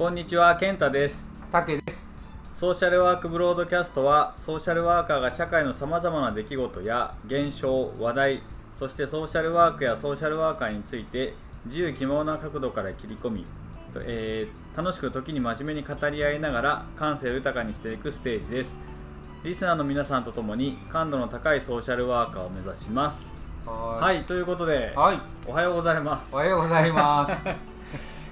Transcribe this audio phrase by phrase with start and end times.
[0.00, 1.28] こんにちは、健太です。
[1.52, 2.10] たけです
[2.54, 8.42] ソーシャルワークブロードキャストは、ソーシャルワーカーが社会のさまざまな出来事や現象、話題、
[8.72, 11.34] そしてソーシャルワークやソーシャルワーカーについて
[11.66, 13.44] 自由気ままな角度から切り込み、
[13.96, 18.72] えー楽しく時に真面目に語り合いながら感性を豊かにしていくステージです。
[19.44, 23.30] リスナーの皆さんとともに感度の高いソーシャルワーカーを目指します。
[23.66, 26.38] ははい、ということで、はいおはようございますお。
[26.38, 27.32] はようございます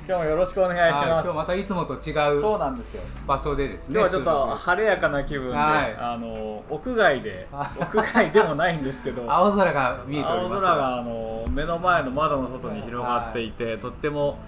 [0.09, 1.27] 今日もよろしくお願いしはいます。
[1.27, 3.03] 今日またいつもと違そううなんですよ。
[3.27, 5.97] 場所でですね今日はちょっと晴れやかな気分で、はい。
[5.99, 10.55] あの屋外であ 屋外でもないんですけど青空が見えております。
[10.55, 14.39] 青空があの目の前の窓の外に広がっていて、とっても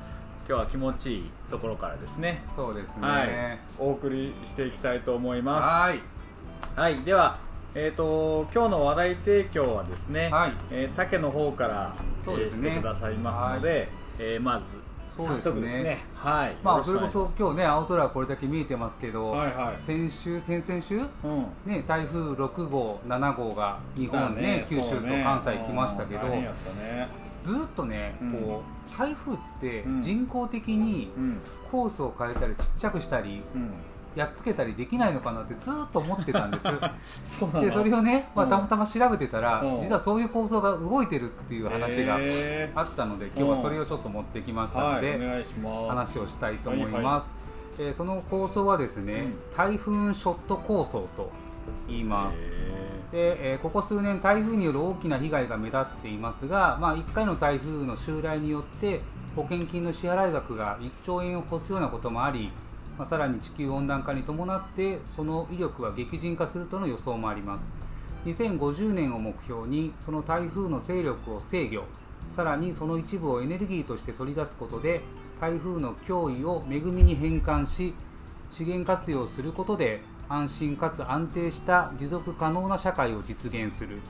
[0.49, 2.43] 今日は気持ちいいところからですね。
[2.47, 3.07] そうですね。
[3.07, 3.59] はい。
[3.79, 6.01] お送りしていきたいと思いまはい。
[6.75, 7.37] すはいでは
[7.75, 10.55] えー、と今日の話題提供はですね、はい。
[10.71, 12.71] えー竹の方から、そうですね。
[12.71, 13.89] えーしてくださいますので、
[14.19, 14.65] えーまず
[15.11, 15.83] そうですね。
[15.83, 16.05] ね。
[16.15, 16.57] はい。
[16.63, 19.79] まあそれこそ今日ね青空これだけ見えてますけど、はいはい。
[19.79, 20.97] 先週先々週？
[20.97, 21.47] うん。
[21.67, 26.51] ね台風6号7号が日本ね九州と関西来ましたけど、ね。
[27.43, 28.33] ずっとね、うん。
[28.33, 28.63] こ
[28.95, 30.03] う台風ってうん。
[30.03, 31.41] 人工的にうん。
[31.71, 33.71] コースを変えたりちっちゃくしたりうん
[34.17, 36.67] やっつけたりできないのかなってずっと思ってたんです。
[37.39, 38.51] そでそれをね、まあ、うん。
[38.51, 39.81] たまたま調べてたら、うん。
[39.81, 45.45] 実はそういう構想が動いてるっていう話がへあったので今日はそれをちょっと持ってきまーしたので、はい
[45.89, 47.33] 話をしたいと思いはいます、
[47.79, 49.57] えーその構想はですね、うん。
[49.57, 51.31] 台風ショット構想と
[51.89, 52.39] 言います。
[52.39, 59.01] へで、えーここ数年台風による大きな被害が目立っていますが、まあ、1回の台風の襲来によって
[59.37, 62.51] 保険金の支払い額が1兆円を超すようなこともあり、
[63.01, 67.65] まあ、さらに地球温暖化に伴ってその威力は激甚化するとの予想もあります。
[68.27, 71.85] 2050年を目標にその台風の勢力を制御
[72.31, 75.01] さらにその一部をエネルギーとして取り出すことで
[75.41, 77.95] 台風の脅威を恵みに変換し
[78.51, 84.01] 資源活用することで安心かつ安定した持続可能な社会を実現する。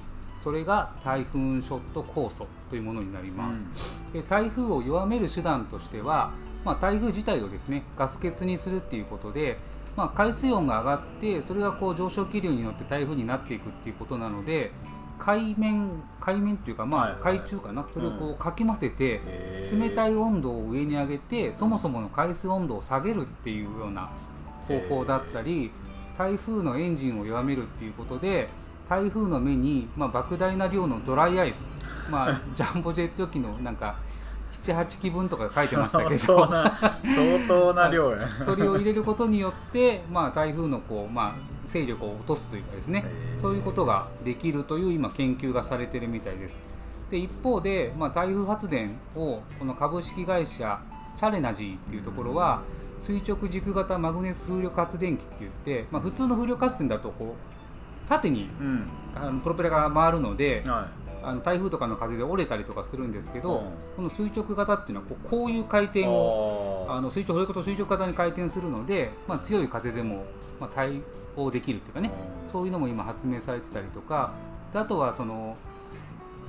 [0.43, 3.67] それが台風ショット構想というものになります、
[4.13, 6.33] で台風を弱める手段としては、
[6.65, 9.59] まあ、台風自体をですねガス欠にするっていうことで、
[9.97, 14.71] まあ、海水温が上がってそれがこう上昇気流に乗って台風になっていくっていうことなので
[15.19, 19.21] 海面海面っていうか、まあ、はいはい海中かな、それをこうかき混ぜて、
[19.71, 24.11] 冷たい温度を上に上げてそもそもの海水温度を下げるっていうような
[24.67, 25.71] 方法だったり
[26.17, 28.49] 台風のエンジンを弱めるっていうことで
[28.89, 31.79] 台風の目に、まあ、莫大な量のドライアイス、
[32.11, 33.97] まあ、 ジャンボジェット機のなんか
[34.63, 36.47] 78機分とか書いてましたけど。
[36.47, 36.69] 相
[37.49, 38.29] 当な量や。
[38.45, 41.33] それを入れることによって、まあ、台風のこう、まあ、
[41.65, 43.05] 勢力を落とすというかですね。
[43.41, 46.61] そういうことができるという今研究がされてるみたいです。
[47.11, 50.79] で一方で、まあ、台風発電をこの株式会社
[51.17, 52.63] チャレナジーっていうところは
[53.01, 58.89] 垂直軸型マグネス風力発電機って言って、まあ、普通の風力発電だとこう縦にうん。
[59.15, 60.89] あのプロペラが回るのでは
[61.23, 63.65] あの台風とかの風で折れたりとかするんですけど、うん。
[63.97, 70.25] この垂直型っていうのはこうこういう回い転をああの垂直それこそ垂直型に回転するので、まあ、強い風でも、
[70.59, 71.03] まあ、対
[71.37, 72.11] 応できるっていうかね
[72.51, 74.33] そういうのも今発明されてたりとか
[74.73, 75.57] であとはその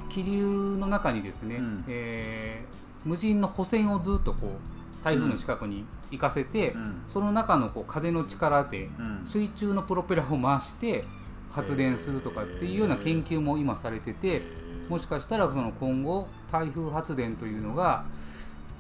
[0.10, 1.86] 気流の中にですね、うん。
[1.88, 7.02] えー無人の補線をずっとこう台風の近くに行かせて、うん。
[7.08, 9.22] その中のこう風の力でうん。
[9.26, 11.06] 水中のプロペラを回して
[11.52, 14.42] 発電するとかっていうような研究も今されてて
[14.92, 18.04] もしかしたらその今後台風発電というのが、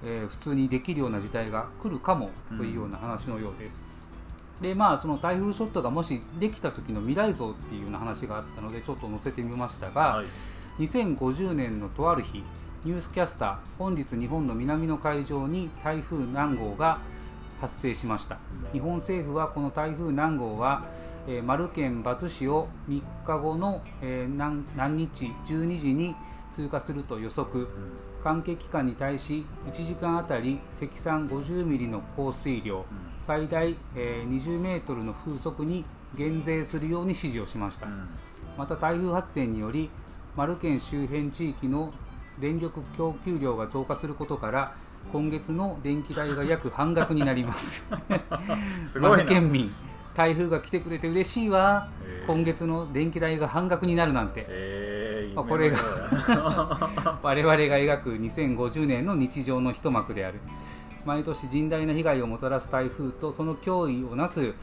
[0.03, 3.81] えー普通にできるような時代が来るかもというような話のようです。
[4.59, 10.25] でまあその台風ショットがもしできた時の未来像っていうような話があったのでちょっと載せてみましたが、はい
[10.79, 12.44] 2050年のとある日
[12.85, 17.00] ニュースキャスター本日日本の南の海上に台風何号が
[17.61, 18.39] 発生しました。
[18.73, 20.85] 日本政府はこの台風何号は、
[21.27, 26.16] えー、丸県バツ市を3日後の、えー何何日12時に
[26.51, 27.67] 通過すると予測。
[28.24, 32.86] 関係機関に対し1時間あたり積算50ミリの降水量
[33.19, 38.09] 最大、えー20メートルの風速に減税するように指示をしました、うん。
[38.57, 39.89] また台風発電により
[40.36, 41.94] 丸県周辺地域の
[42.39, 44.75] 電力供給量が増加することから
[45.12, 47.88] 今月の電気代が約半額になります。
[48.92, 49.71] すごい県民。
[50.13, 51.88] 台風が来てくれて嬉しいわ。
[52.06, 54.45] へー今月の電気代が半額になるなんて。
[54.48, 55.01] えー
[55.36, 55.77] あこれが
[57.24, 60.39] 我々が描く2050年の日常の一幕である。
[61.03, 64.53] 毎年甚大な被害をもたらす台風とその脅威をなす、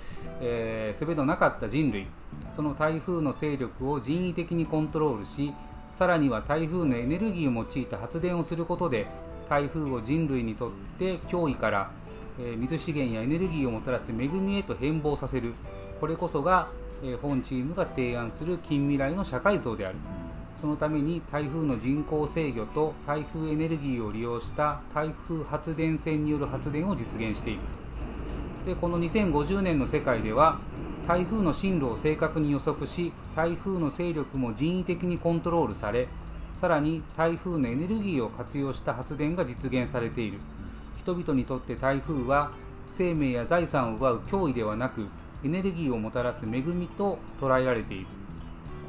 [0.40, 2.06] えー、術のなかった人類。
[2.52, 5.52] その台風の勢力を人為的にコントロールし
[5.90, 9.06] さらには台風のエネルギーを用いた発電をすることで
[9.48, 11.90] 台風を人類にとって脅威から、
[12.58, 15.54] 水資源やエネルギーをもたらす恵みへと変貌させる。
[16.00, 16.68] これこそが、
[17.22, 19.96] 本チームが提案する近未来の社会像である。
[20.60, 27.60] そのために台風の人工制御と台風エネルギーを利用した台風発電線による発電を実現していく。
[28.66, 30.58] でこの2050年の世界では
[31.06, 36.08] 台風の進路を正確に予測し台風の勢力も人為的にコントロールされ
[36.58, 40.40] さらに台風のエネルギーを活用した発電が実現されている。
[40.96, 42.50] 人々にとって台風は
[42.88, 45.06] 生命や財産を奪う脅威ではなく
[45.44, 48.06] エネルギーをもたらす恵みと捉えられている。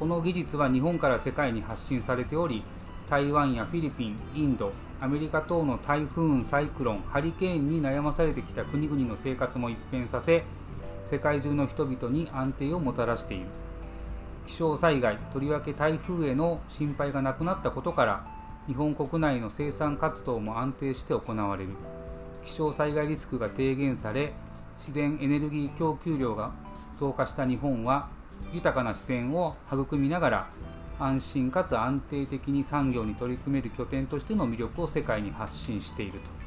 [0.00, 2.64] この技術は日本から世界に発信されており
[3.08, 10.42] 台湾やフィリピン、インド、アメリカ等の台風、サイクロン、ハリケーンに悩まされてきた国々の生活も一変させ
[11.06, 13.46] 世界中の人々に安定をもたらしている。
[14.46, 18.26] 気象災害とりわけ台風への心配がなくなったことから
[18.66, 21.70] 日本国内の生産活動も安定して行われる
[22.44, 24.32] 気象災害リスクが低減され
[24.76, 26.52] 自然エネルギー供給量が
[26.98, 28.08] 増加した日本は
[28.52, 30.50] 豊かな自然を育みながら
[30.98, 36.40] 安心かつ安定的に産業に取り組める拠点としての魅力を世界に発信していると。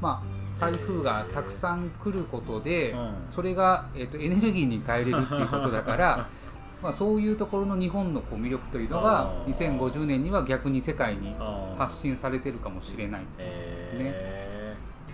[0.00, 0.22] ま
[0.58, 6.28] あ、台風がたくさん来ることで、うんそれが、えー、とエネルギーに変えれるっていうことだから
[6.82, 9.78] まあそういうところの日本のこう魅力というのがあー。
[9.78, 11.34] 2050年には逆に世界に
[11.76, 14.12] 発信されてるかもしれないですね。
[14.14, 14.40] え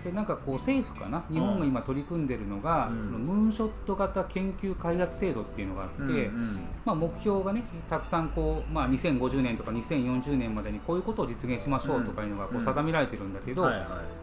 [0.03, 3.03] でなんかこう政府かな日本が今取り組んでるのが、うん。
[3.03, 6.59] そのムーンショット型研究開発制度っていうのがあって、ーうんうん。
[6.85, 12.63] まあ、目標がねたくさんこう、まあ、2050年とか2040年までにこういうことを実現しましょうとかいうのがこううん。
[12.63, 13.73] 定められてるんだけど、ま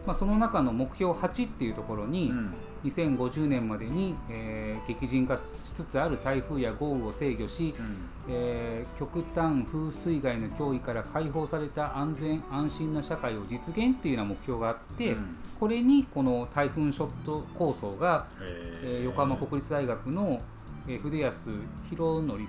[0.07, 2.53] あ、その中の目標8っていうところに、うん
[2.85, 5.41] 2050年までに、えー激甚化し
[5.73, 7.95] つつある台風や豪雨を制御し、うん。
[8.29, 15.35] えー極端風水害の脅威から解放された安全安心な社会を実現っていうような目標があって、うん。
[15.59, 20.41] これにこの台風ショット構想が、ええー横浜国立大学の、
[20.87, 21.49] えー筆安
[21.89, 22.45] 弘則うん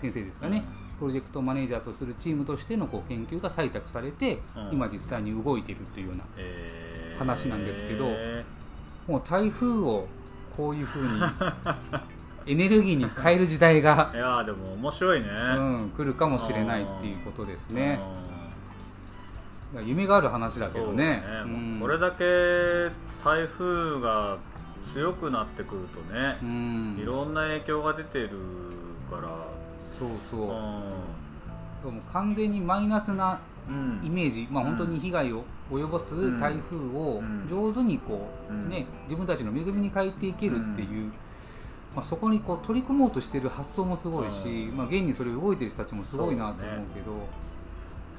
[0.00, 0.64] 先生ですかね、
[0.98, 4.70] プロジェクトマネージャーとするチームとしてのこう研究が採択されて、うん。
[4.72, 7.18] 今実際に動いているというようなえー。
[7.18, 8.06] 話なんですけど
[9.08, 10.06] もう台風を
[10.54, 11.08] こういうふうに
[12.46, 18.00] エネルギーに変える時代がい、やーでも面白いね、うん、来るかもしれないっていうことですね。
[19.84, 21.22] 夢がある話だけどね。
[21.42, 21.78] そううん。
[21.80, 22.90] これだけ
[23.22, 24.38] 台風が
[24.94, 28.30] 強くなってくるとねう、ん、いろんな影響が出てる
[29.10, 29.28] から、
[29.86, 30.40] そうそう。
[30.40, 33.38] うでも完全にマイナスなうん
[34.02, 34.76] イメージ、まあ、うん。
[34.76, 37.46] 本当に被害を及ぼす台風をうん。
[37.48, 38.68] 上手にこう、うん。
[38.68, 41.12] ね、自分たちの恵みに変えていけるっていう、
[41.94, 44.76] まあ、そこにこう取り組もうとしてる発想もすごいし、うん。
[44.76, 47.12] まあ、現にそれ動いてる人たちもすごいなと思うけど。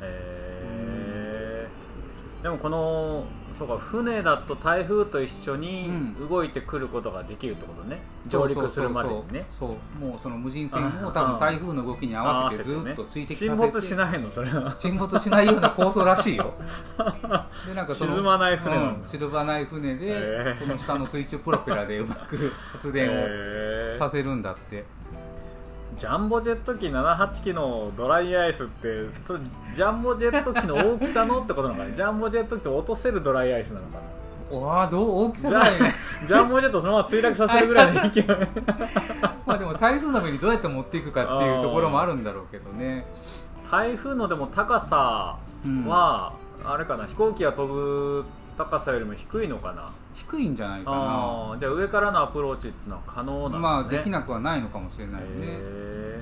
[0.01, 2.43] へー。
[2.43, 3.25] でもこの
[3.59, 6.29] そうか船だと台風と一緒にうん。
[6.29, 9.45] 動いてくることができるってことね、うそう陸するまでにね。
[9.49, 9.99] そう。
[9.99, 13.45] もうその無人船をあ多分台風の動きに合わせてずっと追跡させて。
[13.47, 14.75] 沈没しないのそれは。
[14.79, 16.53] 沈没しないような構想らしいよ。
[17.67, 18.99] でなんかその沈まない船なうん。
[19.03, 24.85] 沈まない船で、その下の水中プロペラでうまく発電をさせるんだって、
[25.97, 29.39] ジャンボジェット機78機のドライアイスってそれ
[29.75, 33.99] ジャンボジェット機の大きさのってことなのかなジャンボジェット機と落とせるドライアイスなのか
[34.51, 34.87] な？
[34.87, 35.93] どう大きさジャぐらいね
[36.27, 38.25] ジャンボジェットそのまま墜落させるぐらいの勢い。
[39.45, 43.05] まあでも台風の上にどうやって持っていくかっていうところもあるんだろうけどね。
[43.69, 45.37] 台風のでも高さ
[45.87, 46.33] は、
[46.65, 47.05] あれかな？
[47.05, 48.25] 飛行機が飛ぶ
[48.57, 49.89] 高さよりも低いのかな？
[50.13, 53.59] 低いんじゃないかあーじゃあ上からのアプローチってのは可能ななのね。
[53.59, 55.33] まあできなくはないのかもしれないよね。
[55.39, 56.21] へ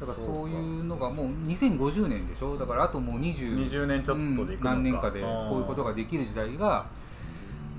[0.00, 2.56] だからそういうのがもう2050年でしょ？
[2.56, 6.86] だからあともうー20 20年ちょっとでいくのか、うん何年かでこういうことができる時代が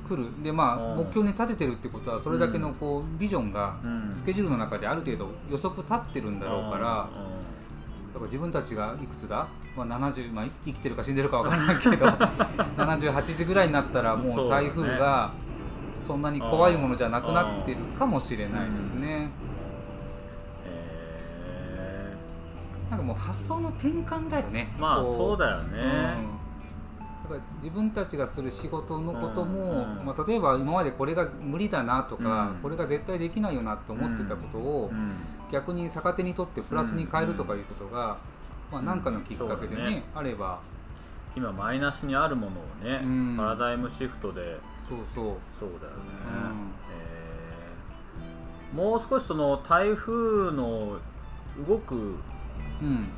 [0.08, 0.26] 来る。
[0.44, 0.98] でまあうん。
[0.98, 7.08] 目標に立ててるってことはそれだけのこうビジョンがうんスケジュールの中である程度予測立ってるんだろうからだ
[8.18, 12.06] から自分たちがいくつだ、まあ、70、まあ、生きてるか死んでるかわからないけど
[12.78, 15.32] 78時ぐらいになったらもう台風が
[16.02, 19.30] そんなに怖いものじゃなくなってるかもしれないですね。
[20.66, 22.16] へ
[22.90, 24.74] なんかもう発想の転換だよね。
[24.78, 26.37] ーまあこそうだよね、うん
[27.62, 32.56] 自分たちがする仕事のことも、まあ、例えば今までこれが無理だなとか、うん。
[32.62, 35.12] これが絶対できないよなって思ってたことを、うん。
[35.52, 38.18] 逆に逆手にとってプラスに変えるとかいうことが、
[38.72, 40.60] まあ、何かのきっかけでね,、あれば。
[41.36, 42.54] 今マイナスにあるもの
[42.90, 43.36] をね、うん。
[43.38, 44.60] パラダイムシフトで。
[44.88, 45.36] そうそう。
[45.60, 48.76] そうだよね、うんえー。
[48.76, 50.98] もう少しその台風の
[51.68, 52.16] 動く
[52.82, 53.10] うん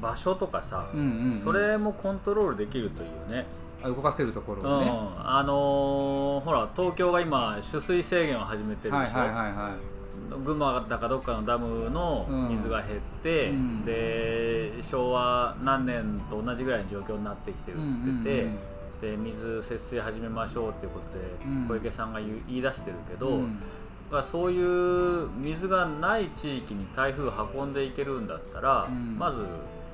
[0.00, 1.40] 場所とかさ、うんうんうん。
[1.40, 3.46] それもコントロールできるといいよね、
[3.82, 10.42] あ動かせるとこうんろをね、あのーほら東京が今取水制限を始めてるでしょ、はいはいはいはい。
[10.44, 13.84] 群馬だかどっかのダムの水が減って、うん。
[13.84, 18.58] で昭和何年と同じぐらいの状況になってきてるっつってて、うんうん
[18.96, 21.68] で水節制始めましょうっていうことでうん。
[21.68, 23.60] 小池さんが言い出してるけど、うん。
[24.08, 29.18] だからそういう水がない地域に台風運んでいけるんだったら、うん。
[29.18, 29.44] まず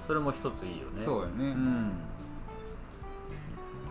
[0.07, 0.99] それも一ついいよね。
[0.99, 1.93] そうやね、うん。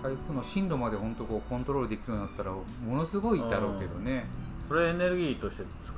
[0.03, 2.63] 台風の進路まで本当こうコントロールできるようになったらも
[2.97, 4.25] のすごいだろうけどね、
[4.67, 5.93] それエネルギーとして使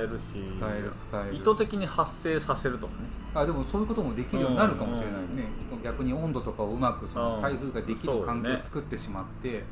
[0.00, 1.34] えるし使える使える。
[1.34, 3.08] 意図的に発生させるとかね。
[3.34, 5.48] あでもそういうこともできるようになるかもしれないね、
[5.82, 7.42] 逆に温度とかをうまくそのうん。
[7.42, 9.64] 台風ができる環境を作ってしまって、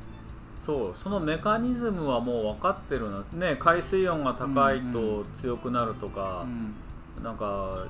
[0.64, 0.96] そう。
[0.96, 7.22] そのメカニズムはもう分かってるのね海水温が高いと強くなるとか、うん。
[7.22, 7.86] なんか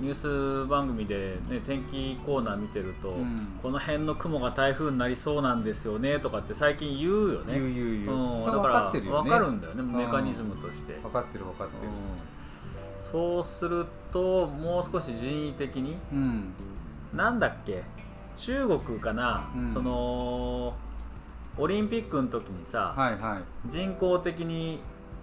[0.00, 3.58] ニュース番組で、ね、天気コーナー見てると、うん。
[3.62, 7.54] この辺の雲が台風になりそうなんですよねとかって最近言うよね。
[7.54, 9.92] 言う言う言う、うん、だから分かるんだよねん。
[9.92, 11.90] メカニズムとして、分かってる分かってる。
[11.90, 13.10] うん。
[13.10, 16.52] そうするともう少し人為的にうん。
[17.14, 17.82] なんだっけ
[18.36, 19.72] 中国かな、うん。
[19.72, 20.74] その
[21.56, 23.68] オリンピックの時にさ、はいはい。
[23.68, 24.80] 人工的に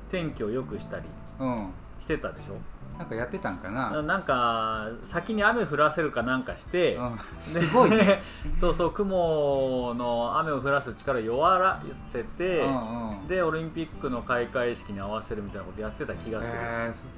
[0.09, 1.03] 天気を良くしたり
[1.39, 1.69] うん。
[1.99, 2.55] してたでしょ？
[2.97, 7.97] なんかやってたんかな、ななんか先に雨降らせるかなんかして、うん、すごいね。
[7.97, 8.21] で
[8.57, 13.27] そうそう雲の雨を降らす力を弱らせて、うんうん。
[13.27, 17.09] でオリンピックの開会式に合わせるみたいなことやってた気がする、えーす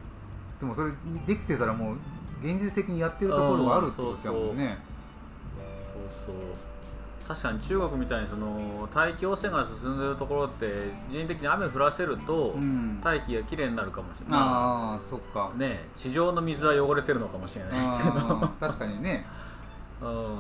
[0.60, 0.91] でもそれ
[1.27, 1.98] できてたらもう
[2.41, 4.79] 現実的にやってるところがあるってことだもんね、
[6.25, 6.36] そうそう
[7.27, 13.01] 確かに中国みたいにその大気汚染が進んでるところって人為的に雨降らせると、うん。
[13.03, 14.39] 大気がきれいになるかもしれない。
[14.39, 19.25] ああそっか、ねえ地上の水は汚れてるのかもしれないけど、うん確かにね。
[20.01, 20.39] うん、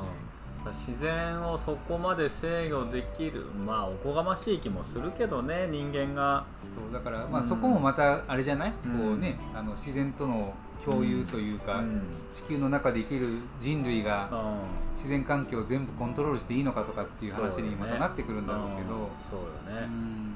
[0.69, 6.45] 自然をそこまで制御できるまあおこがましい気もするけどね人間が。
[6.75, 7.47] そうだから、まあ、うん。
[7.47, 8.99] そこもまたあれじゃない、うん。
[8.99, 10.53] こうねあの自然との
[10.85, 12.01] 共有というか、うん。
[12.33, 14.95] 地球の中で生きる人類がうん。
[14.95, 18.95] 自然環境を全部コントロールしていいのかとかっていう話にまたなってくるんだろうけど。
[18.95, 19.39] うんそう
[19.73, 20.35] よね、うん。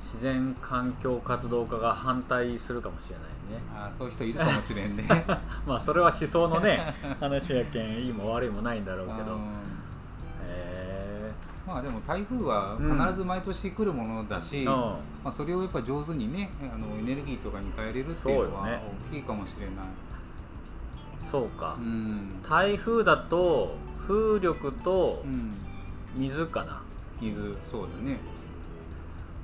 [0.00, 3.58] 自然環境活動家が反対するかもしれないね。
[3.74, 5.04] あーそういう人いるかもしれんね。
[5.66, 9.38] まあそれは思想のね話やけんいいも悪いもないんだろうけど。
[11.66, 18.62] まあでも台風は必ず毎年来るものだし、えまあ、それをやっぱ上手にねあのエネルギーとかに変えれるっていうのは
[19.10, 19.74] 大きいかもしれない。
[21.30, 23.76] そうか、うん、台風だと
[24.06, 25.52] 風力とうん、
[26.14, 26.80] 水かな。
[27.20, 28.18] 水そうだね。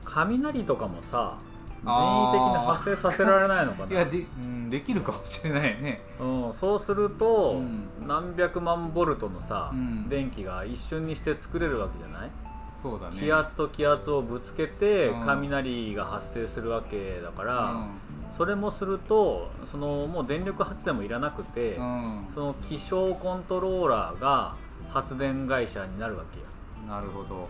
[0.06, 1.36] 雷とかもさ
[1.84, 3.92] 人為的に発生させられないのかな。
[3.92, 6.02] いやで,、うん、できるかもしれないね。
[6.18, 7.88] うん、そうすると、うん。
[8.06, 10.08] 何百万ボルトのさ、うん。
[10.08, 12.30] 電気が一瞬にして作れるわけじゃない、
[12.74, 13.16] そうだね。
[13.18, 15.26] 気圧と気圧をぶつけてうん。
[15.26, 17.86] 雷が発生するわけだから、うん。
[18.30, 22.26] それもするとそのもう電力発電もいらなくて、うん。
[22.34, 24.54] その気象コントローラーが
[24.92, 26.46] 発電会社になるわけよ。
[26.86, 27.48] なるほど、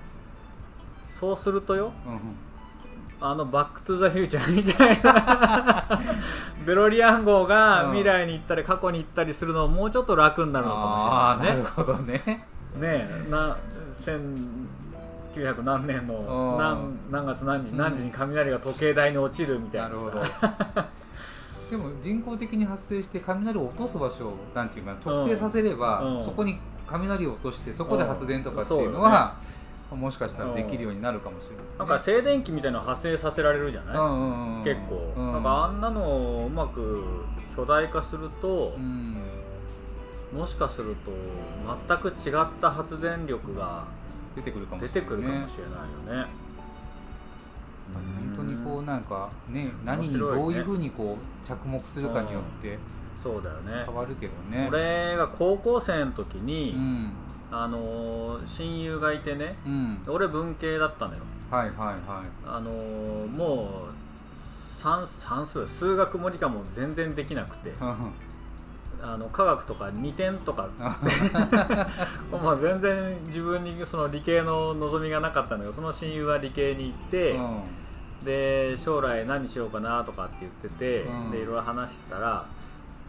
[1.10, 2.20] そうするとようん、
[3.21, 6.00] あのバック・トゥ・ザ・フューチャーみたいな。
[6.66, 7.90] デロリアン号がうん。
[7.92, 11.62] 未来に行ったり過去に行ったりするのももうちょっと楽になるのかもしれないね。
[11.62, 12.23] なるほどね。
[12.76, 13.56] ねえな
[14.00, 16.59] 1900何年のうん。
[16.59, 17.78] 何何月何時うん。
[17.78, 19.94] 何時に雷が時計台に落ちるみたいなさ。
[19.94, 20.85] なるほど。
[21.71, 26.23] でも人工的に発生して雷を落とす場所をなんていうかな特定させれば、うん。
[26.23, 29.37] そこに雷を落としてそこで発電とかっていうのは、
[29.94, 35.32] もしかしたらできるようになるかもしれない、なんか静電気みたいなの発生させられるじゃない、うんうんうん結構、うん。
[35.32, 36.02] なんかあんなの
[36.42, 37.04] をうまく
[37.56, 39.16] 巨大化するとう、ん。
[40.32, 41.12] もしかすると
[41.88, 43.84] 全く違った発電力が
[44.34, 46.30] 出てくるかも出してれない、ね、くるかもしれないよね。
[47.94, 48.02] 本
[48.36, 52.78] 当にこうなんかね何にどういうふうにこう着目するかによって
[53.22, 53.84] そうだよね。
[53.86, 54.66] 変わるけどね。
[54.68, 57.12] 俺が高校生の時に、うん
[57.50, 60.02] あのー親友がいてねうん。
[60.06, 61.20] 俺文系だったのよ。
[61.50, 61.98] はいはいはい。
[62.46, 67.72] あのーもう算算数数学も理科も全然できなくて。
[69.02, 70.68] あの科学とか2点とか。
[70.78, 77.62] まあ全然自分にその理系の望みがなかったんだけどその親友は理系に行って、うん。
[78.24, 81.30] で将来何しようかなとかって言ってて、うん。
[81.30, 82.46] でいろいろ話したら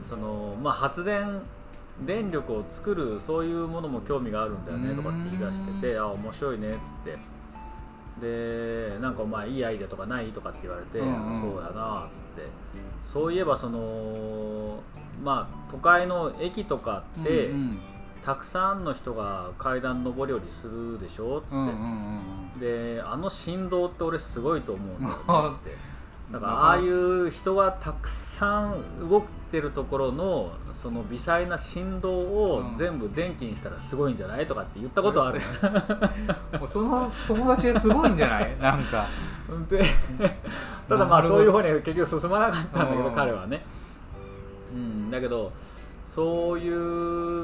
[0.09, 1.41] その、まあ、発電
[2.01, 6.79] 電力を作るそういうものも興味があるんだよねとかって言い出しててあ面白いねっつっ
[7.13, 7.17] て。
[8.19, 11.41] でなんかお前いいアイデアとかないとかって言われて、うんうん。
[11.41, 12.47] そうやなっつって。
[13.03, 14.81] そういえばその
[15.21, 17.79] まあ都会の駅とかって、うんうん。
[18.25, 25.75] たくさんの人が階段上り下りするでしょっつって、うんうんうんであの振動って俺すごいと思うんだよって
[26.31, 30.51] だからああいう人がたくさん動いてるところの
[30.81, 32.77] その微細な振動をうん。
[32.77, 35.39] 全部電気にしたらすごいんじゃないとかって言ったことある、
[36.59, 38.57] もうその友達ですごいんじゃない？
[38.59, 39.05] なんか。
[39.69, 39.81] で
[40.89, 43.63] ただまあそういう方には結局進まなかったんだけどうん彼はね、
[44.73, 45.51] うん、だけど
[46.09, 46.69] そうい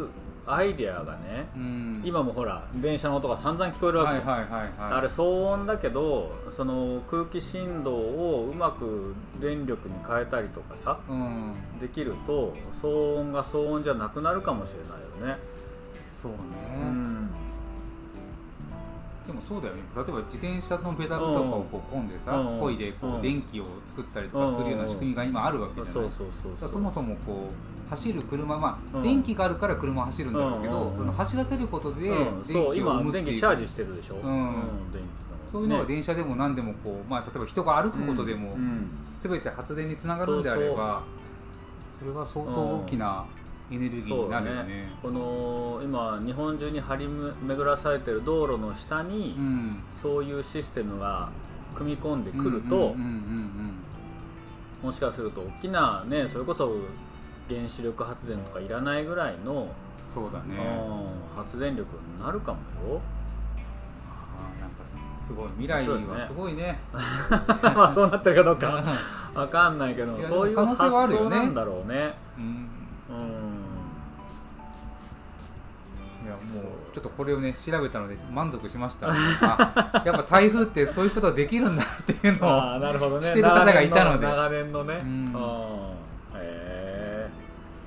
[0.03, 0.07] う
[0.47, 2.01] アイデアがねうん。
[2.03, 4.71] 今もほら電車の音が散々聞こえるわけじゃん、はいはいはいはい。
[4.93, 11.53] あれ騒音だけどその空気振動をうまく電力に変えたりとかさうん。
[11.79, 15.39] できると騒音が騒音じゃなくなるかもしれないよね、
[16.11, 16.37] そうね、
[16.81, 17.29] うん。
[19.27, 19.81] でもそうだよね。
[19.95, 22.61] 例えば自転車のペダルとかをこう込んでさうん。
[22.61, 25.93] 漕いでこう電気を作ったりとかするような仕組みが今あるわけじゃない。
[25.93, 26.51] そうそうそう。
[26.53, 29.03] だからそもそもこう走る車まあ、うん。
[29.03, 30.81] 電気があるから車走るんだろうけど、うん。
[30.81, 32.43] うんうんその走らせることでうん。
[32.43, 33.25] 電気をそう今生むっていう。
[33.25, 34.19] 電気チャージしてるでしょ、ん。
[34.19, 35.07] 電気の
[35.45, 35.87] そういうのがね。
[35.89, 38.61] 電車でも何でもこう、まあ、例えば人が歩くことでもうん。
[38.61, 38.89] うん。
[39.17, 41.03] 全て発電につながるんであれば
[41.99, 43.25] それは相当大きな
[43.69, 44.91] エネルギーになるよね。
[45.01, 49.83] この今日本中に張り巡らされてる道路の下に、うん。
[50.01, 51.29] そういうシステムが
[51.75, 54.87] 組み込んでくると、うんうんうんうん。
[54.87, 56.75] もしかすると大きなねそれこそ
[57.55, 59.67] 原子力発電とかいらないぐらいの、
[60.03, 60.55] そうだね。
[60.57, 62.59] うん発電力になるかも
[62.93, 63.01] よ。
[64.09, 66.79] あーなんかすすごい未来はすごいね。
[66.91, 68.83] まあそうなってるかどうか。
[69.33, 71.37] わかんないけどそういうでも可能性はあるよね。
[71.37, 72.13] 発想なんだろうね。
[72.37, 72.43] うん。
[72.43, 73.51] うん。
[76.23, 79.07] いやもうちょっとこれをね調べたので満足しました。
[79.09, 83.25] あ やっぱ台風ってそういうことができるんだっていうのをああなるほどね。
[83.25, 84.27] してる方がいたので。
[84.27, 86.00] 長年の長年うん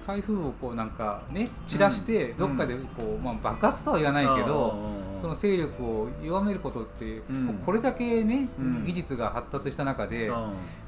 [0.06, 2.36] 台風をこうなんかね散らしてうん。
[2.36, 7.22] どっかでこう、まあ、爆発とは言わないけど、うんその勢力を弱めることって、
[7.64, 8.84] これだけね、うん。
[8.84, 10.30] 技術が発達した中で、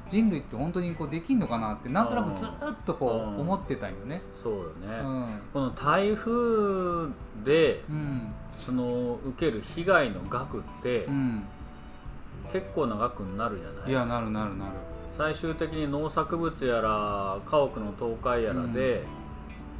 [0.09, 2.49] 人類って本当にこうできるのかなってなんとなくずっ
[2.85, 4.21] とこう思ってたよね。
[4.43, 5.41] そうようねん。
[5.51, 7.09] この台風
[7.43, 8.31] でうん。
[8.63, 11.43] その受ける被害の額ってうん、
[12.51, 13.89] 結構な額になるじゃない？
[13.89, 14.71] いやなるなるなる。
[15.17, 19.03] 最終的に農作物やら家屋の倒壊やらで、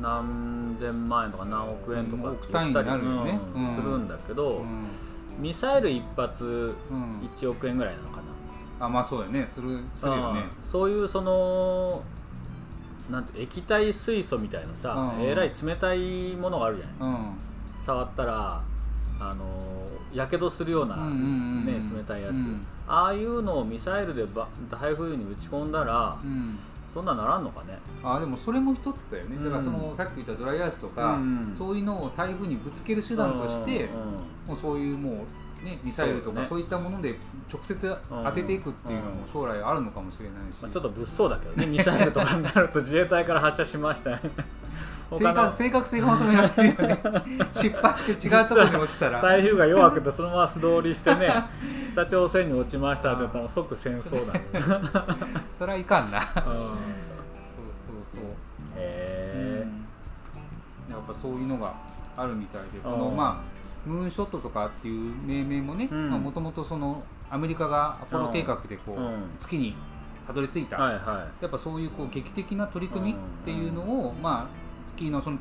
[0.01, 2.33] 何千万円とか何億円とかうん。
[2.33, 3.39] 億単位になるよね。
[3.55, 4.85] うんうんするんだけど、うん。
[5.39, 8.17] ミサイル一発うん、1億円ぐらいなのか
[8.79, 9.47] な、あまあそうだよね。
[9.47, 10.41] するするよね。
[10.41, 10.69] うん。
[10.69, 12.03] そういうその
[13.11, 15.21] なんて液体水素みたいなさ、うん。
[15.21, 16.95] えらい冷たいものがあるじゃない。
[16.99, 17.27] うん。
[17.85, 18.61] 触ったら
[19.19, 19.45] あの
[20.13, 21.65] やけどするような、うんうんうんうん。
[21.65, 22.65] ね、冷たいやつ、うん。
[22.87, 26.57] ああいうのをミサイルでば台風に打ち込んだら、うん。
[26.93, 27.77] そんなんならんのかね。
[28.03, 29.43] あでもそれも一つだよね、うん。
[29.43, 34.17] だからそのさっき言ったドライアイスとか、うんそういうのを台風にぶつける手段として、うんうん。
[34.47, 37.17] もうそういうもう、ね、ミサイルとかそそうう,、いったもので
[37.51, 44.21] 直接当てていくっていうのも将来あるのかもしれないし、まあ、ちょっと物騒だけどねミサイルとかになると自衛隊から発射しましたね
[45.11, 46.99] 正確正確性が求められるよね。
[47.53, 49.21] 失敗して違うところに落ちたら。
[49.21, 51.33] 台風が弱くてそのまま素通りしてね
[51.93, 54.41] 北朝鮮に落ちましたって言ったら即戦争だね。
[55.51, 56.21] それはいかんな。
[56.21, 56.51] そううん。
[56.51, 56.75] そう
[58.03, 58.21] そう、
[58.75, 60.93] へうん。
[60.93, 61.73] やっぱそういうのが
[62.17, 62.79] あるみたいで。
[62.79, 66.09] このうんまあムーンショットとかっていう命名もねうん。
[66.09, 69.29] もともとそのアメリカがアポロ計画でこう、うん。
[69.39, 69.75] 月に
[70.27, 73.15] たどり着いた、はいはやっぱそういうこう劇的な取り組みっ
[73.45, 74.66] ていうのを、まあ、
[74.97, 75.37] 月のその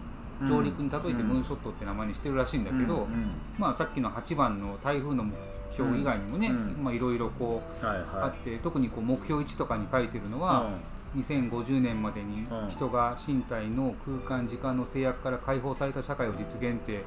[0.46, 1.28] 上陸に例えてうん。
[1.28, 3.30] ムーンショットって名前にしてるらしいんだいけど、うんうん。
[3.58, 5.32] まあ、さっきの8番の台風の目
[5.72, 6.50] 標以外にもね、
[6.94, 10.70] いろいろこうはいはあって特にこう目標1とかに書いてるのは、
[11.16, 16.98] 2050年までにうん人が身体の空間時間の制約から解放された社会を実現って、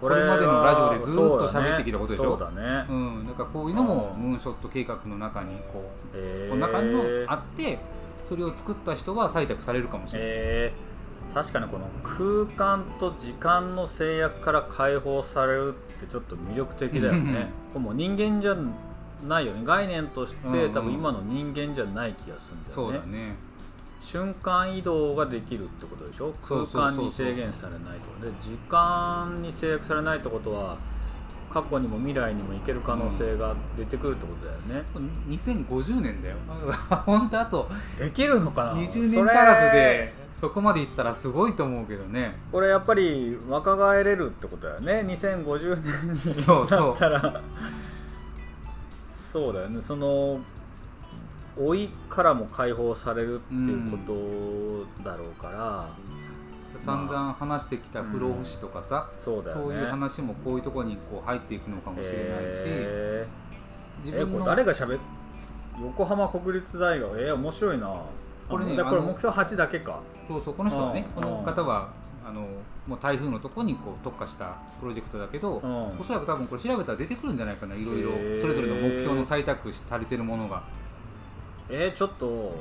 [0.00, 2.30] ここれまでのラジオでずっと喋ってきたことでしょ？
[2.30, 2.86] そうだね。
[2.88, 4.22] うん、だからこういうのもうん。
[4.30, 6.50] ムーンショット計画の中にこう、へー。
[6.50, 7.78] この中のあって
[8.24, 10.28] それを作った人は採択されるかもしれない。
[10.30, 10.87] えー
[11.34, 17.50] 確かにこの空間と時間の制約から解放されるってちょっと魅力的だよね。
[17.78, 18.56] もう人間じゃ
[19.26, 19.62] ないよね。
[19.64, 20.72] 概念として、うんうん。
[20.72, 23.36] 多分今の人間じゃない気がするんだそうよねだね。
[24.00, 26.32] 瞬間移動ができるってことでしょ？
[26.42, 26.82] そう空そうそうそう。
[26.82, 27.80] 間に制限されない
[28.20, 30.76] とで時間に制約されないってことは
[31.52, 34.86] 過去にも未来にも行ける可能性が出てくるってことだよね、
[35.28, 36.36] 2050年だよ。
[37.06, 42.36] 本当あとできるのかな？20年足らずでそこまでいったらすごいと思うけどね。
[42.52, 45.04] これやっぱり若返れるってことだよね。
[45.04, 47.42] 2050年にそうそうなったら。
[49.32, 49.82] そうだよね。
[49.82, 50.40] その
[51.58, 55.88] 老いからも解放されるっていうことだろうから、
[56.76, 59.62] 散々話してきた不老不死とかさ、そうだよね。
[59.64, 62.24] そういう話もこういうところにこう入っていくのかもしれないし、
[62.66, 63.26] え
[64.04, 64.98] 自ーえこれ誰がしゃべっ
[65.82, 67.20] 横浜国立大学？
[67.20, 67.92] えー、面白いな
[68.48, 70.00] これねあだか目標8だけか。
[70.26, 71.22] そうそうこの人はねうん。
[71.22, 71.90] この方は
[72.26, 72.46] あの
[72.86, 75.98] もう台風のところにこう特化したプロジェクトだけど、うん。
[75.98, 80.62] おそらく多分これ調べたら出てくるんじゃないかないろいろそれぞれの目標の採択しされてるものが。
[81.70, 82.54] えー、ちょっと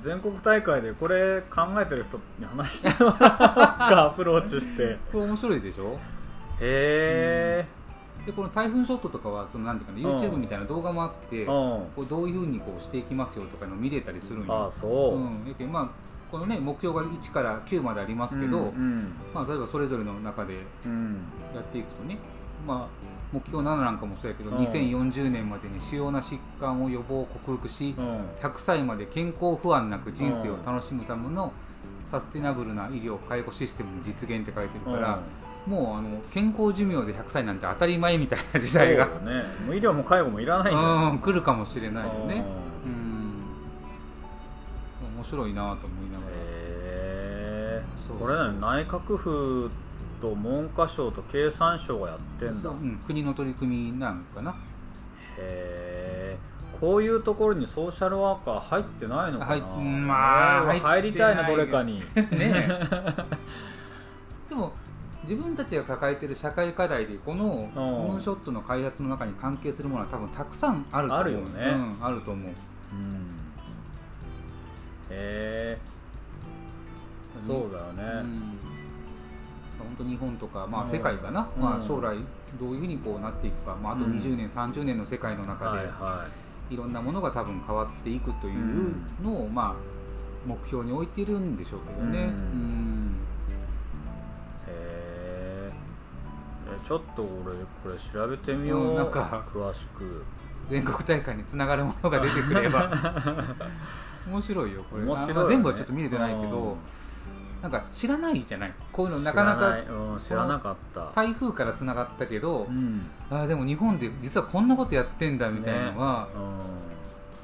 [0.00, 4.96] 全国大会でこれ考えてる人に話してもら アプローチして。
[5.12, 5.98] これ面白いでしょ？
[6.60, 7.66] へ
[8.26, 10.18] でこの台風ショットとかはそのなんていうかなうん。
[10.18, 12.04] YouTube みたいな動画もあって、えこうん。
[12.04, 14.54] うどういうふうにこうしていきますよとかのを見れたりするんよ。
[14.54, 15.88] ああそう、うん、やけんまあ
[16.30, 19.12] このね目標が1から9までありますけど、うん。
[19.34, 21.18] まあ、例えばそれぞれの中でうん。
[21.54, 22.18] やっていくとね、
[22.66, 24.56] まあ、目標7なんかもそうやけど、うん。
[24.64, 28.20] 2040年までに主要な疾患を予防克服し、うん。
[28.42, 31.52] 100歳まで健康不安なく人生を楽しむための
[32.10, 35.20] サステナブルな医療介護システムの実現って書いてるから、
[35.66, 39.12] もうあの健康寿命で100歳なんて当たり前みたいな時代がね。
[39.66, 42.44] もう医療も介護もいらないんじゃないうん来るかもしれないよね。
[42.84, 42.94] ううん。
[45.16, 47.82] 面白いなと思いながら、へえ
[48.18, 49.70] これね内閣府
[50.20, 52.54] と文科省と経産省がやってんだ。
[52.54, 52.72] そう。
[52.72, 54.50] うん、国の取り組みなんかな。
[55.38, 56.36] へえ
[56.78, 62.02] こういうところにソーシャルワーカー入ってないのかな、入っまあ俺入りたいなどれかに。
[62.30, 62.68] ね
[65.24, 67.74] 自分たちが抱えてる社会課題でこのうん。
[67.74, 71.24] モーショットの開発の中に関係するものは多分たくさんあると思う。
[71.24, 71.46] あるよね。
[71.98, 72.52] うん、あると思う。
[72.92, 73.34] うん。
[75.10, 75.78] へえ。
[77.44, 78.58] そうだよね、うん。
[79.78, 80.90] 本当日本とか、まあ、うん。
[80.90, 81.62] 世界かな、うん。
[81.62, 82.16] まあ、将来
[82.60, 84.12] どういうふうにこうなっていくか、まあ、あとうん。
[84.12, 86.26] 20年、30年の世界の中で、はいは
[86.70, 86.74] い。
[86.74, 89.94] いろんなものが多分変わっていくというのを、まあ、
[90.46, 92.18] 目標に置いてるんでしょうけどね。
[92.52, 92.73] うん
[96.86, 100.22] ちょっと俺これ調べてみよう、うんなんか詳しく。
[100.70, 102.90] 全国大会につながるものが出てくれば。
[104.28, 105.04] 面白いよこれ。
[105.46, 106.76] 全部はちょっと見れてないけど、うん。
[107.62, 108.72] なんか知らないじゃない？
[108.90, 109.76] こういうのなかなか
[110.18, 111.10] 知らなかった。
[111.14, 113.06] 台風からつながったけど、うん。
[113.30, 116.28] あーでも日本で実はこんなことやってんだみたいなのは、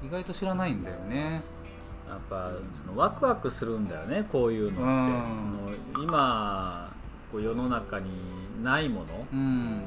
[0.03, 0.09] うん。
[0.09, 1.43] 意外と知らないんだよね。
[2.09, 2.51] やっぱ
[2.87, 4.85] そのワクワクするんだよねこういうのって、う
[5.69, 5.73] ん。
[5.93, 6.91] その今
[7.31, 8.09] こう世の中に
[8.63, 9.83] ないもの、うん。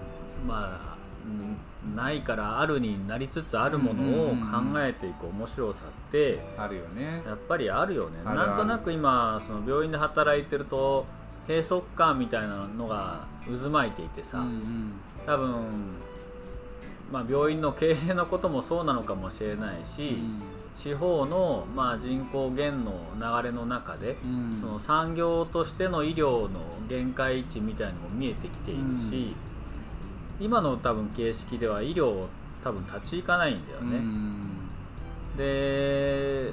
[0.47, 4.71] まあうんないからあるになりつつあるものをうんうんうん。
[4.71, 7.21] 考えていく面白さってあるよね。
[7.25, 8.23] やっぱりあるよね。
[8.23, 11.05] なんとなく今その病院で働いてると
[11.47, 14.93] 閉塞感みたいなのが渦巻いていてさ、うんうん。
[15.25, 15.65] 多分、
[17.11, 20.17] まあ、病院の経営のこともそうなのかもしれないし、
[20.75, 24.59] 地方の、まあ、人口減の流れの中で、うん。
[24.59, 29.35] その産業としての医療の限界値みたいなのも見えてきているし、
[30.39, 32.25] 今の多分形式では医療
[32.63, 34.49] 多分立ち行かないんだようね、ん。
[35.37, 36.51] で、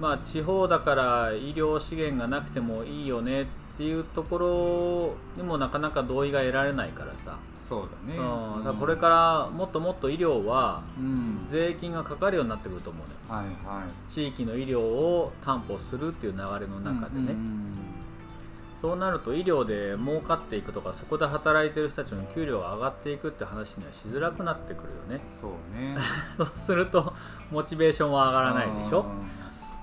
[0.00, 3.46] まあ、地方だから医療資源がなくてもいいよねっ
[3.78, 11.46] ていうところにもなかなか同意が得られないからさ、そうだね、うん、だこれからもっともっと医療はうん。
[11.48, 14.10] 税金がかかるようになってくると思うねはいはい。
[14.10, 17.74] 地域の医療を担保するっていう流れの中でね、うん
[18.80, 25.20] そうなると医療で儲かっていくとかそこで働いてる人たちの給料が上がっていくって話にはしづらくなってくるよね。
[25.28, 25.96] そうね。
[26.38, 27.12] そうすると
[27.50, 29.04] モチベーションは上がらないでしょ、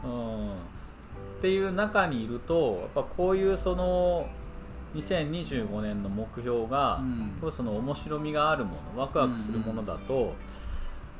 [0.05, 0.51] うん、
[1.37, 4.27] っていう中にいるとやっぱこういうその
[4.95, 7.01] 2025年の目標が、
[7.43, 7.51] うん。
[7.51, 10.33] その面白みがあるものワクワクするものだと、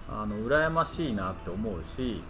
[0.10, 2.24] あの羨ましいなって思うし、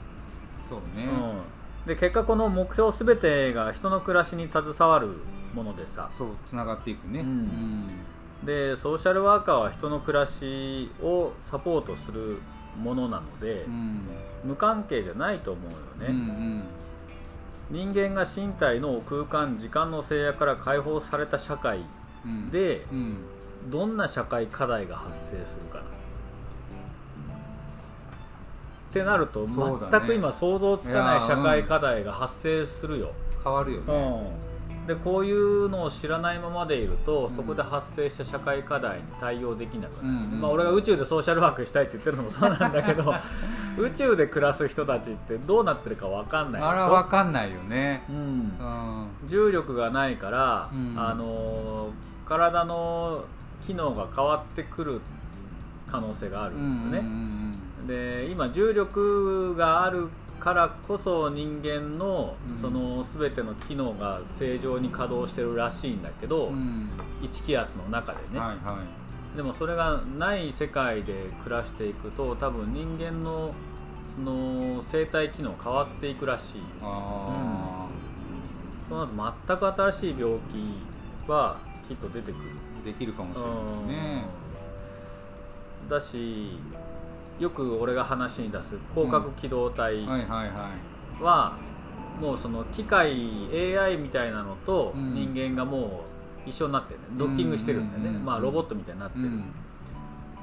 [0.59, 5.09] そうね、うん、で結果この目標すべてが人の暮らしに携わる
[5.53, 6.09] ものでさ。
[6.11, 7.19] そうつながっていくね。
[7.19, 7.85] うん。
[8.43, 12.39] でソーシャルワーカーは人の暮らしをサポートする
[12.81, 14.01] ものなので、うん。
[14.43, 15.71] 無関係じゃないと思う
[16.03, 16.63] よね、うん
[17.71, 21.83] 人間が身体の空間時間の制約から解放された社会
[22.25, 22.49] うん。
[22.51, 23.17] でうん。
[23.69, 25.83] どんな社会課題が発生するかな。
[25.83, 25.85] っ
[28.93, 29.53] てなると、ね。
[29.91, 33.11] 全く今想像つかない社会課題が発生するよ、
[33.43, 34.54] 変わるよね、うん、
[34.87, 37.35] でこういうのを知らないままでいると、うん。
[37.35, 40.41] そこで発生した社会課題に対応できなくなる、うんうん。
[40.41, 43.13] まあ、俺が宇宙でソーシャルワークしたいって言ってるのもそうなんだけど
[43.77, 48.03] 宇宙で暮らす人たちってどうなってるか分かんないあら分かんないよね。
[48.09, 48.15] うん。
[48.15, 49.07] うん。
[49.27, 50.93] 重力がないから、うん。
[50.97, 51.89] あの
[52.27, 53.25] 体の
[53.65, 55.01] 機能が変わってくる
[55.89, 57.09] 可能性があるうんんだよね、
[57.81, 57.87] うん。
[57.87, 60.09] で今重力がある
[60.45, 62.61] からこそ人間のうん。
[62.61, 66.91] その全ての機能が正常に稼働してるらしいんだけど、うん。
[67.23, 68.77] 1気圧の中でね、はいは
[69.33, 69.35] い。
[69.35, 73.55] でもそれがない世界で暮らしていくと多分人間の
[74.15, 76.61] その生体機能変わっていくらしい。
[76.83, 77.87] あ
[78.87, 82.51] そうなると全く新しい病気はきっと出てくる。
[82.83, 84.25] あ、できるかもしれないね。
[85.83, 85.89] うん。
[85.89, 86.59] だし
[87.39, 90.05] よく俺が話に出す広角機動隊
[91.21, 91.57] は
[92.19, 95.13] もうその機械 AI みたいなのとうん。
[95.13, 96.05] 人間がも
[96.45, 97.05] う一緒になってるね。
[97.13, 99.43] ドッキングしてるんだよね、まあ、ロボットみたいになってる、うん。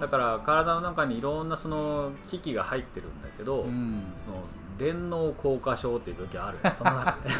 [0.01, 4.03] だから体の中にいろんなその機器が入ってるんだけど、うん。
[4.27, 4.43] その
[4.79, 6.75] 電脳硬化症っていう病気あるよ。
[6.77, 7.31] その中で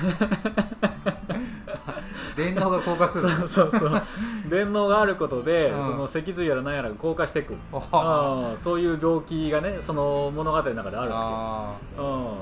[2.37, 4.03] 電脳が硬化する そうそうそう。
[4.49, 5.83] 電脳があることで、うん。
[5.83, 7.55] その脊髄やら何やらが硬化していく。
[7.93, 12.35] あそういう病気がねその物語の中であるわあけうん。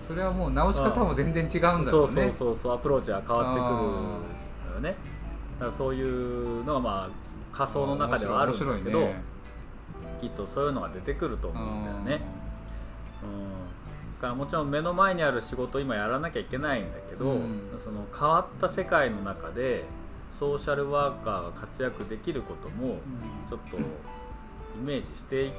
[0.00, 1.86] それはもう直し方も全然違うんだろうね。
[1.86, 2.74] そうそうそうそう。
[2.74, 4.96] アプローチが変わってくるのよね。
[5.58, 9.22] だからそういうのがまあ仮想の中ではあるんだけど、ね。
[10.20, 12.22] きっとそういうのが出てくると思うんだよね、
[13.22, 13.49] うん
[14.20, 17.62] からもちろん目の前にある仕事を今やらなきゃいけないんだけど、うん。
[17.82, 19.84] その変わった世界の中で
[20.38, 22.98] ソーシャルワーカーが活躍できることも
[23.48, 23.80] ちょっとイ
[24.84, 25.52] メージしてい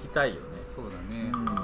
[0.00, 0.40] きたいよね。
[0.62, 1.58] そうだね、うん。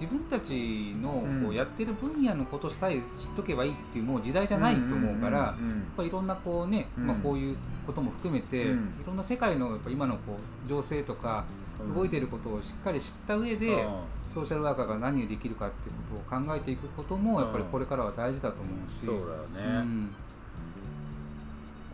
[0.00, 1.42] 自分たちのうん。
[1.44, 3.02] こうやってる分野のことさえ知っ
[3.36, 5.54] とけばいいっていうもう時代じゃないと思うから、やっ
[5.96, 7.06] ぱいろんなこうね、うん。
[7.06, 8.78] まあ、こういうことも含めて、うん。
[9.00, 11.61] いろんな世界のやっぱ今のこう情勢とかうん
[11.94, 13.90] 動いてることをしっかり知った上で、うん。
[14.32, 20.14] ソーシャルワーカーが何ができるかっていうことを考えていくこともやっぱりこれからは大事だと思うし、そうだよね、うん。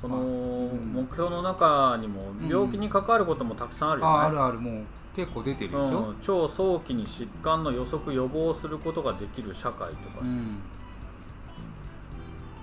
[0.01, 0.92] このん。
[0.92, 4.85] 目標の中にも病気に関わることもたくさんあるよね、ああるあるもう
[5.16, 10.59] 結構出てるでしょ、うん、超早期に疾患の予測予防することができる社会とかさ、うん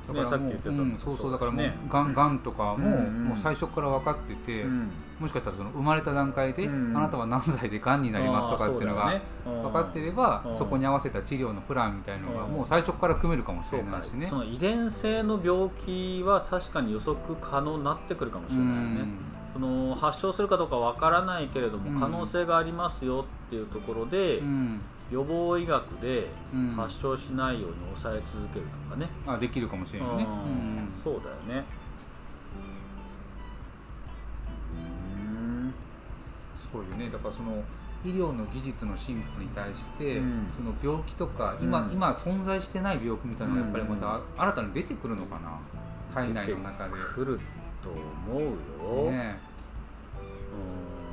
[0.07, 4.91] だからもう、さっき言ってたうん、そうそうだからもうねがんがんとかも,、もう最初から分かってて、うん。
[5.19, 10.53] もしかしたらその生まれた段階で、うんあなたは何歳でがんになりますとかっていうのが分かってれば、うん。
[10.53, 12.51] そこに合わせた治療のプランみたいのがうん。
[12.51, 14.27] もう最初から組めるかもしれないしね。
[14.27, 14.37] そ。
[14.37, 19.05] の遺伝性の病気は確かに予測可能になってくるかもしれないよね、
[19.53, 21.99] その発症するかどうかわからないけれども、うん。
[21.99, 26.73] 可能性がありますよっていうところで、うん予防医学でうん。
[26.75, 30.23] 発症しないように抑え続けるとかね、あできるかもしれないね。
[30.23, 30.89] うん。
[31.03, 31.65] そうだよね。
[34.73, 35.73] うん。
[36.55, 37.09] そうよね。
[37.09, 37.63] だからその
[38.03, 40.47] 医療の技術の進歩に対して、うん。
[40.55, 41.91] その病気とか今,、うん。
[41.91, 45.59] 今存在してない病気みたいなのがやっぱりまた新たに出てくるのかな？
[46.13, 46.91] 体内の中で。
[46.93, 47.39] 来る
[47.83, 49.37] と思うよ、ね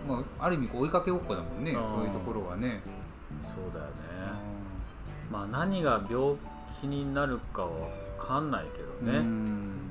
[0.09, 0.17] うん。
[0.17, 1.85] まあ、ある意味こう追いかけごっこだもんね、うん。
[1.85, 2.83] そういうところはね。
[3.55, 3.93] そうだよね、
[5.31, 6.37] まあ何が病
[6.81, 7.69] 気になるかは
[8.19, 9.27] 分かんないけどね、ううん。
[9.27, 9.83] ん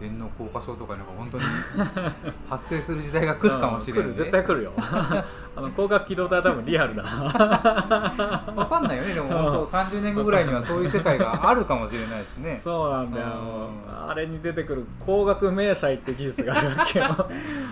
[0.00, 1.44] 電脳硬化症とかいうのが本当に
[2.48, 4.72] 発生する時代が来るかもしれない、ね、絶対来るよ。
[4.80, 7.02] あの光学機動隊は多分リアルだ。
[8.56, 9.14] わかんないよね。
[9.14, 12.60] でも本当30年後ぐらいにはそういう世界があるかもしれないしね。
[12.64, 13.26] そうなんだよ。
[13.26, 14.10] うん。
[14.10, 17.28] あれに出てくる光学迷彩って技術があるわけよ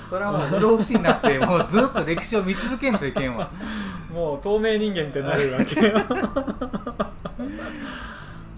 [0.09, 3.51] それはもう不老不死になって もうずっと歴史を見続けんといけんわ。
[4.13, 5.93] もう透明人間みたいになるわけよ。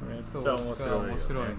[0.08, 1.54] めっちゃ面白いよ、ね、面白いね。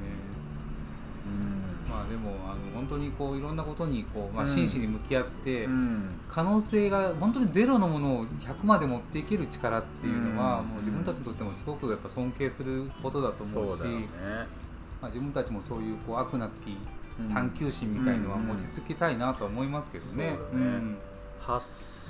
[1.26, 1.92] うん。
[1.92, 4.50] まあでもあの本当にこういろんなことにこう、まあ、うん。
[4.50, 6.10] 真摯に向き合って、うん。
[6.32, 10.68] 可能性が本当にゼロのものを100まで持っていける力っていうのは、うん。
[10.68, 13.84] もう自分たちにとってもすごくやっぱ尊敬することだと思うし
[15.02, 17.01] まあ、自分たちもそういうこう悪なきうん
[17.34, 20.38] 探求心みたいのは持ち続けたいなとは思いますけどね。
[21.40, 21.66] 発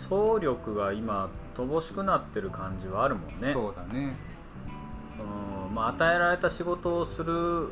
[0.09, 3.53] 想力が今乏しくなってる感じはあるもんね。
[3.53, 4.15] そうだね。
[5.67, 5.75] うん。
[5.75, 7.69] まあ、与えられた仕事をする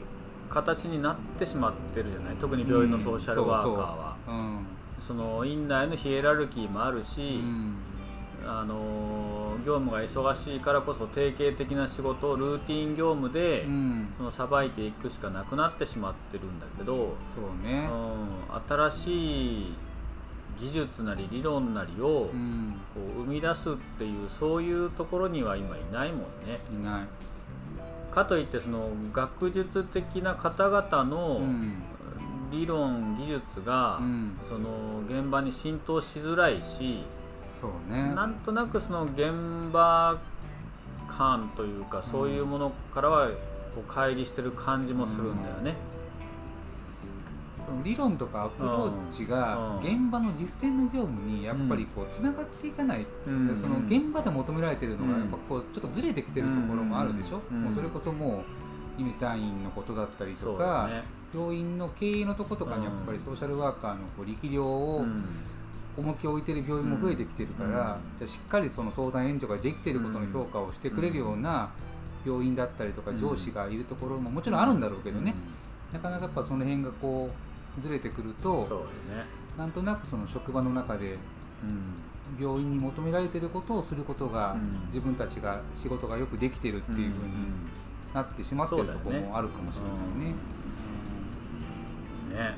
[0.49, 2.35] 形になってしまってるじゃない？
[2.35, 4.65] 特に病院のソーシャルワーカーは、うん。
[5.05, 7.75] そうその院内のヒエラルキーもあるし、うん。
[8.47, 13.65] あの業務が忙しいからこそ定型的な仕事をルーティン業務で、
[14.31, 17.89] さばいていくしかなくなってしまってるんだけど、そうね。
[17.91, 17.95] う
[18.53, 19.73] ん、新しい
[20.59, 22.75] 技術なり理論なりをうん。
[22.93, 26.59] こう生み出すっていうそういうところには今いないもんね。
[26.71, 27.07] いない。
[28.13, 31.83] かといってその学術的な方々のうん。
[32.51, 34.39] 理論技術が、うん。
[34.49, 37.03] その現場に浸透しづらいし、
[37.51, 38.13] そうね。
[38.15, 40.17] なんとなくその現場
[41.07, 43.29] 感というかそういうものからは
[43.75, 45.75] こう乖離してる感じもするんだよね。
[47.65, 50.07] そその理論とかアプローチがうん。
[50.07, 53.55] 現場の実践の業務にやっぱりこうつながっていかない、うん。
[53.55, 55.19] その現場で求められてるのがうん。
[55.19, 57.63] やっぱこうちょっとずれてきてるところもあるでしょ、うん。
[57.63, 58.43] もうそれこそも
[58.97, 61.03] う入退院のことだったりとか、だね。
[61.33, 65.23] 病院の経営のとことかにやっぱりソーシャルワーカーのこう力量をうん
[65.99, 67.73] 重きを置いてる病院も増えてきてるから、うん。
[67.73, 71.69] じゃあしっかりその相談援助ができてることの評価をしてくれるような
[72.25, 73.17] 病院だったりとかうん。
[73.17, 75.35] 上司がいるところももちろんあるんだろうけどね、
[75.93, 77.29] なかなかやっぱその辺がこ
[77.77, 78.87] うずれてくるうんと
[79.57, 81.17] なんとなくその職場の中で
[82.39, 84.85] 病院に求められてることをすることが、うん。
[84.87, 87.33] 自分たちが仕事がよくできてるっていうふうに
[88.13, 90.35] なってしまってるところもあるかもしれないね。
[92.31, 92.35] うん。
[92.35, 92.55] ね。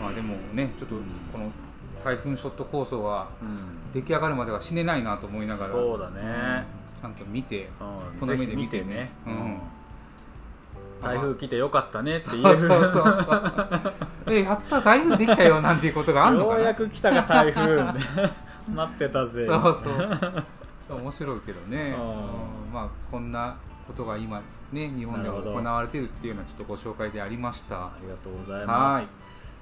[0.00, 0.94] まあでもねちょっと
[1.30, 1.50] この
[2.02, 3.92] 台風ショット構想はうん。
[3.92, 6.20] 出来上がるまでは死ねないなと思いながらそうだね。
[6.74, 8.20] うんちゃんと見てうん。
[8.20, 9.10] この目で見てね。
[9.26, 9.32] うん。
[9.32, 9.58] うん。
[11.02, 12.56] 台風来てよかったねって言える。
[12.56, 13.42] そうそうそうそう。
[14.34, 16.56] えやった台風できたよなんていうことがあるのかな？
[16.58, 17.82] ようやく来たが台風
[18.68, 19.46] 待ってたぜ。
[19.46, 20.96] そうそう。
[20.98, 21.96] 面白いけどね、
[22.72, 23.54] まあこんな
[23.86, 27.76] ことが今ね日本では行われてるっていうのはちょっとご紹介でありました。
[27.76, 29.04] ありがとうございまはい。
[29.04, 29.08] す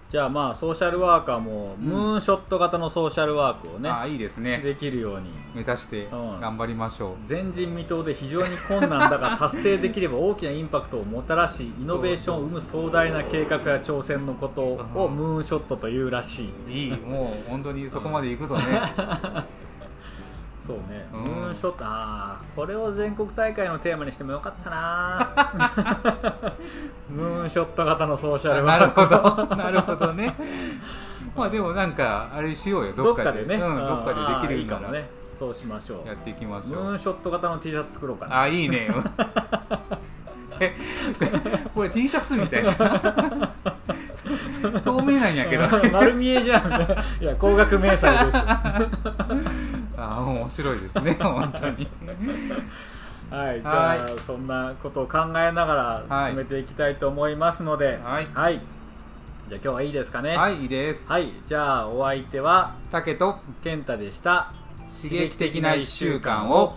[0.09, 4.57] じゃあまあソーシャルワーカーもムーンショット型のソーシャルワークをね、あいいですね。
[4.64, 5.29] できるように。
[5.55, 6.40] 目指してうん。
[6.40, 16.87] 頑張りましょう、前人未到で非常に困難だが 達成できれば大きなインパクトをもたらしイノベーションを生む壮大な計画や挑戦のことをムーンショットというらしい。
[16.87, 18.62] いいもう本当にそこまで行くとね。
[20.66, 21.21] そうね、うん。
[21.23, 26.55] ムーンショットああこれを全国大会のテーマにしてもよかったな。
[27.11, 29.47] ムーンショット型のソーシャルワなるほど。
[29.57, 30.35] なるほどね。
[31.37, 32.92] まあでもなんかあれしようよ。
[32.92, 35.11] どどっかでね、うん、どっかでできるいいからもね。
[35.38, 36.09] そうしましょう。
[36.09, 36.85] やっていきましょう。
[36.85, 38.42] ムーンショット型の T シャツ作ろうかな。
[38.42, 38.88] あいいね。
[40.61, 40.77] え
[41.75, 42.73] これ T シャツみたいな
[44.83, 45.64] 透明なんやけど。
[45.92, 46.73] 丸見えじゃん。
[47.23, 48.38] いや高額明細です。
[49.97, 51.88] あ面白いですね本当に。
[53.31, 53.99] はい、じゃはい。
[53.99, 58.27] あそんなことを考えながら進めていきたいと思いますので、はい。
[59.49, 61.11] じゃあ今日はいいですかね。、はいいいいです。
[61.11, 64.53] はい、じゃあお相手は竹と健太でした。
[65.01, 66.75] 刺激的な1週間を